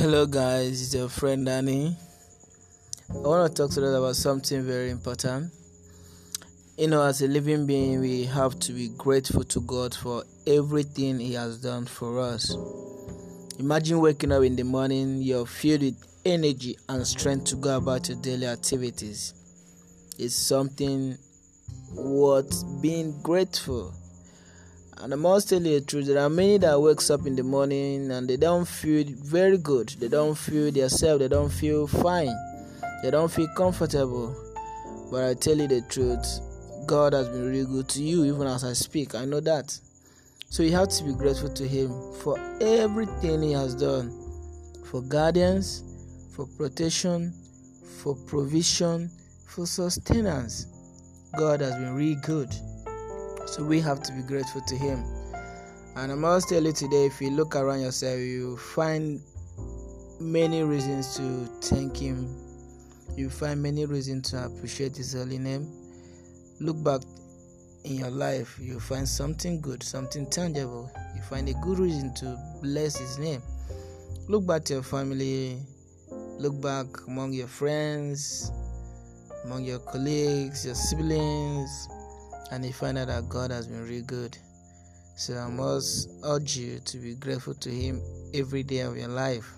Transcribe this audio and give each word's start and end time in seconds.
Hello, 0.00 0.26
guys, 0.26 0.80
it's 0.80 0.94
your 0.94 1.08
friend 1.08 1.44
Danny. 1.44 1.96
I 3.10 3.14
want 3.14 3.50
to 3.50 3.62
talk 3.62 3.72
to 3.72 3.84
us 3.84 3.98
about 3.98 4.14
something 4.14 4.62
very 4.62 4.90
important. 4.90 5.50
You 6.76 6.86
know, 6.86 7.02
as 7.02 7.20
a 7.20 7.26
living 7.26 7.66
being, 7.66 7.98
we 7.98 8.22
have 8.26 8.56
to 8.60 8.72
be 8.72 8.90
grateful 8.90 9.42
to 9.42 9.60
God 9.60 9.96
for 9.96 10.22
everything 10.46 11.18
He 11.18 11.32
has 11.32 11.60
done 11.60 11.86
for 11.86 12.20
us. 12.20 12.56
Imagine 13.58 13.98
waking 13.98 14.30
up 14.30 14.44
in 14.44 14.54
the 14.54 14.62
morning, 14.62 15.20
you're 15.20 15.46
filled 15.46 15.82
with 15.82 16.20
energy 16.24 16.78
and 16.88 17.04
strength 17.04 17.46
to 17.46 17.56
go 17.56 17.78
about 17.78 18.08
your 18.08 18.18
daily 18.18 18.46
activities. 18.46 19.34
It's 20.16 20.36
something 20.36 21.18
worth 21.96 22.62
being 22.80 23.20
grateful 23.22 23.92
and 25.00 25.12
I 25.12 25.16
must 25.16 25.48
tell 25.48 25.62
you 25.62 25.78
the 25.78 25.86
truth, 25.86 26.06
there 26.06 26.18
are 26.18 26.28
many 26.28 26.58
that 26.58 26.80
wakes 26.80 27.08
up 27.08 27.24
in 27.26 27.36
the 27.36 27.44
morning 27.44 28.10
and 28.10 28.28
they 28.28 28.36
don't 28.36 28.66
feel 28.66 29.04
very 29.06 29.56
good. 29.56 29.90
They 30.00 30.08
don't 30.08 30.34
feel 30.36 30.72
themselves. 30.72 31.20
They 31.20 31.28
don't 31.28 31.50
feel 31.50 31.86
fine. 31.86 32.34
They 33.02 33.10
don't 33.10 33.30
feel 33.30 33.46
comfortable. 33.56 34.34
But 35.10 35.24
I 35.24 35.34
tell 35.34 35.56
you 35.56 35.68
the 35.68 35.82
truth, 35.82 36.40
God 36.86 37.12
has 37.12 37.28
been 37.28 37.48
really 37.48 37.64
good 37.64 37.88
to 37.90 38.02
you, 38.02 38.24
even 38.24 38.48
as 38.48 38.64
I 38.64 38.72
speak. 38.72 39.14
I 39.14 39.24
know 39.24 39.40
that. 39.40 39.78
So 40.50 40.62
you 40.64 40.72
have 40.72 40.88
to 40.88 41.04
be 41.04 41.12
grateful 41.12 41.50
to 41.50 41.68
Him 41.68 41.92
for 42.20 42.38
everything 42.60 43.42
He 43.42 43.52
has 43.52 43.74
done, 43.74 44.10
for 44.86 45.02
guidance, 45.02 45.84
for 46.34 46.46
protection, 46.56 47.32
for 48.02 48.16
provision, 48.26 49.10
for 49.46 49.66
sustenance. 49.66 50.66
God 51.36 51.60
has 51.60 51.74
been 51.74 51.94
really 51.94 52.16
good. 52.16 52.52
So 53.50 53.64
we 53.64 53.80
have 53.80 54.02
to 54.02 54.12
be 54.12 54.22
grateful 54.22 54.60
to 54.60 54.76
Him. 54.76 55.02
And 55.96 56.12
I 56.12 56.14
must 56.14 56.50
tell 56.50 56.62
you 56.62 56.72
today 56.72 57.06
if 57.06 57.20
you 57.20 57.30
look 57.30 57.56
around 57.56 57.80
yourself, 57.80 58.20
you 58.20 58.58
find 58.58 59.20
many 60.20 60.62
reasons 60.62 61.16
to 61.16 61.46
thank 61.62 61.96
Him. 61.96 62.28
You 63.16 63.30
find 63.30 63.60
many 63.60 63.86
reasons 63.86 64.30
to 64.30 64.44
appreciate 64.44 64.96
His 64.96 65.14
holy 65.14 65.38
name. 65.38 65.66
Look 66.60 66.84
back 66.84 67.00
in 67.84 67.96
your 67.96 68.10
life, 68.10 68.58
you 68.60 68.78
find 68.78 69.08
something 69.08 69.62
good, 69.62 69.82
something 69.82 70.26
tangible. 70.26 70.92
You 71.16 71.22
find 71.22 71.48
a 71.48 71.54
good 71.54 71.78
reason 71.78 72.14
to 72.16 72.38
bless 72.62 72.98
His 72.98 73.18
name. 73.18 73.42
Look 74.28 74.46
back 74.46 74.64
to 74.64 74.74
your 74.74 74.82
family, 74.82 75.58
look 76.38 76.60
back 76.60 76.86
among 77.06 77.32
your 77.32 77.48
friends, 77.48 78.52
among 79.44 79.64
your 79.64 79.78
colleagues, 79.78 80.66
your 80.66 80.74
siblings, 80.74 81.88
and 82.50 82.64
you 82.64 82.72
find 82.72 82.98
out 82.98 83.08
that 83.08 83.28
God 83.28 83.50
has 83.50 83.66
been 83.66 83.82
really 83.82 84.02
good. 84.02 84.36
So 85.16 85.36
I 85.36 85.48
must 85.48 86.10
urge 86.24 86.56
you 86.56 86.78
to 86.78 86.98
be 86.98 87.14
grateful 87.14 87.54
to 87.54 87.70
Him 87.70 88.00
every 88.34 88.62
day 88.62 88.80
of 88.80 88.96
your 88.96 89.08
life. 89.08 89.50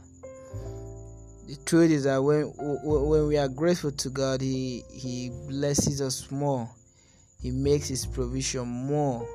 The 1.46 1.56
truth 1.66 1.90
is 1.90 2.04
that 2.04 2.22
when 2.22 2.44
when 2.56 3.26
we 3.26 3.36
are 3.36 3.48
grateful 3.48 3.90
to 3.92 4.08
God, 4.10 4.40
He 4.40 4.82
He 4.90 5.30
blesses 5.48 6.00
us 6.00 6.30
more. 6.30 6.68
He 7.42 7.50
makes 7.50 7.88
His 7.88 8.06
provision 8.06 8.66
more 8.66 9.26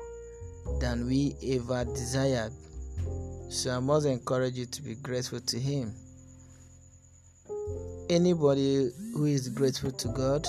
than 0.80 1.06
we 1.06 1.36
ever 1.42 1.84
desired. 1.84 2.52
So 3.48 3.70
I 3.76 3.78
must 3.78 4.06
encourage 4.06 4.54
you 4.54 4.66
to 4.66 4.82
be 4.82 4.96
grateful 4.96 5.40
to 5.40 5.58
Him. 5.58 5.94
Anybody 8.10 8.90
who 9.14 9.26
is 9.26 9.48
grateful 9.48 9.92
to 9.92 10.08
God 10.08 10.46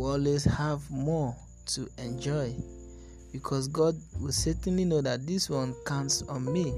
will 0.00 0.12
always 0.12 0.44
have 0.44 0.90
more 0.90 1.36
to 1.66 1.86
enjoy 1.98 2.54
because 3.32 3.68
God 3.68 3.94
will 4.18 4.32
certainly 4.32 4.84
know 4.86 5.02
that 5.02 5.26
this 5.26 5.50
one 5.50 5.74
counts 5.84 6.22
on 6.22 6.50
me. 6.50 6.72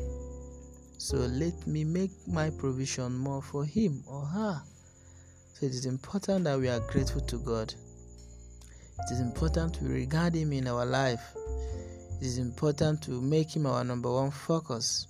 So 0.99 1.17
let 1.19 1.67
me 1.67 1.85
make 1.85 2.11
my 2.27 2.51
provision 2.51 3.17
more 3.17 3.41
for 3.41 3.65
him 3.65 4.03
or 4.09 4.23
her. 4.23 4.61
So 5.55 5.67
it 5.67 5.73
is 5.73 5.87
important 5.87 6.45
that 6.45 6.59
we 6.59 6.69
are 6.69 6.81
grateful 6.81 7.21
to 7.23 7.39
God. 7.39 7.73
It 7.73 9.13
is 9.13 9.21
important 9.21 9.75
to 9.75 9.85
regard 9.85 10.35
him 10.35 10.53
in 10.53 10.67
our 10.67 10.85
life. 10.85 11.23
It 12.21 12.27
is 12.27 12.39
important 12.39 13.03
to 13.03 13.21
make 13.21 13.55
him 13.55 13.67
our 13.67 13.85
number 13.85 14.13
one 14.13 14.33
focus. 14.33 15.07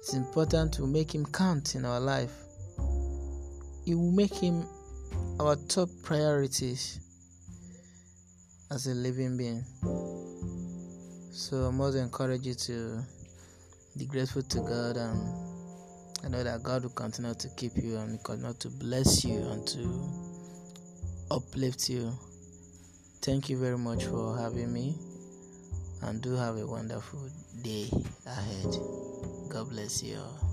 It's 0.00 0.12
important 0.12 0.74
to 0.74 0.86
make 0.86 1.14
him 1.14 1.24
count 1.24 1.74
in 1.74 1.86
our 1.86 2.00
life. 2.00 2.34
It 3.86 3.94
will 3.94 4.12
make 4.12 4.34
him 4.34 4.66
our 5.40 5.56
top 5.68 5.88
priorities 6.02 7.00
as 8.70 8.86
a 8.86 8.94
living 8.94 9.36
being. 9.36 9.64
So 11.32 11.68
I 11.68 11.70
must 11.70 11.96
encourage 11.96 12.46
you 12.46 12.54
to 12.54 13.02
be 13.98 14.06
grateful 14.06 14.42
to 14.42 14.58
God 14.60 14.96
and 14.96 15.44
I 16.24 16.28
know 16.28 16.42
that 16.42 16.62
God 16.62 16.84
will 16.84 16.90
continue 16.90 17.34
to 17.34 17.48
keep 17.56 17.72
you 17.76 17.98
and 17.98 18.22
continue 18.24 18.54
to 18.54 18.68
bless 18.70 19.24
you 19.24 19.38
and 19.48 19.66
to 19.68 20.08
uplift 21.30 21.88
you. 21.90 22.12
Thank 23.22 23.50
you 23.50 23.58
very 23.58 23.78
much 23.78 24.04
for 24.04 24.38
having 24.38 24.72
me 24.72 24.94
and 26.02 26.22
do 26.22 26.34
have 26.34 26.56
a 26.56 26.66
wonderful 26.66 27.28
day 27.62 27.88
ahead. 28.26 28.74
God 29.48 29.68
bless 29.70 30.02
you 30.02 30.16
all. 30.18 30.43